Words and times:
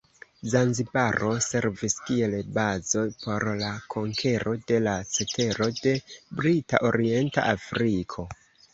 Zanzibaro 0.51 1.29
servis 1.47 1.95
kiel 2.07 2.33
bazo 2.57 3.05
por 3.27 3.47
la 3.61 3.69
konkero 3.97 4.57
de 4.73 4.83
la 4.89 4.97
cetero 5.13 5.71
de 5.85 5.97
Brita 6.43 6.85
Orienta 6.93 7.51
Afriko. 7.57 8.31